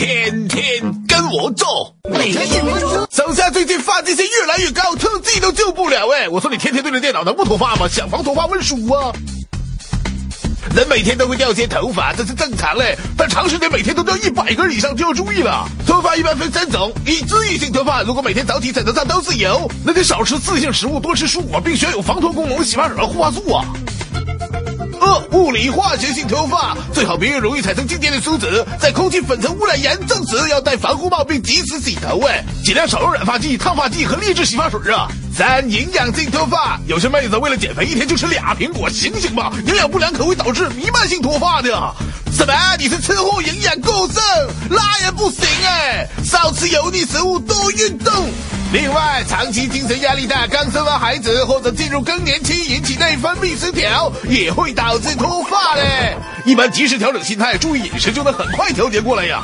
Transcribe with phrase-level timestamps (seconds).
[0.00, 1.94] 天天跟我做。
[2.10, 3.06] 每天跟我做。
[3.10, 6.26] 手下最近发际线越来越高，特技都救不了哎！
[6.26, 7.86] 我说你天天对着电脑能不脱发吗？
[7.86, 9.12] 想防脱发问书啊！
[10.74, 12.96] 人每天都会掉些头发，这是正常嘞。
[13.14, 15.68] 但长时间每天都掉一百根以上就要注意了。
[15.86, 23.66] 脱发一般分三种：一、脂溢性脱发，如果每天早起枕头上都是油，那得少吃刺激性食物，多吃蔬果，并选有防脱功能的洗发水和护发素啊。
[25.32, 32.30] 物理化学性脱发，最好别用容易产生静电的梳子，在空气粉尘污染严重时要戴防护帽并及时洗头喂，
[32.64, 35.08] 尽量少用染发剂、烫发剂和劣质洗发水啊。
[35.32, 39.52] 三、营养性脱发，有些妹子为了减肥，一天就吃俩苹果，醒醒吧！
[39.66, 41.70] 营养不良可会导致弥漫性脱发的。
[42.40, 42.54] 什么？
[42.78, 44.22] 你是吃货，营养过剩，
[44.70, 46.08] 那也不行哎！
[46.24, 48.10] 少吃油腻食物，多运动。
[48.72, 56.16] 另外，长期精神压力大，刚生完孩子或者进入更年期，引起内分泌失调，也会导致脱发嘞。
[56.46, 59.42] 一般及时调整心态，注意饮食，就能很快调节过来呀。